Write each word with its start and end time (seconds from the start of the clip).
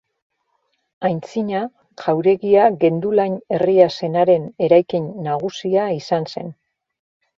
Aintzina, 1.09 1.59
jauregia 2.03 2.63
Gendulain 2.85 3.35
herria 3.57 3.87
zenaren 3.99 4.49
eraikin 4.69 5.07
nagusia 5.29 5.89
izan 6.03 6.31
zen. 6.33 6.51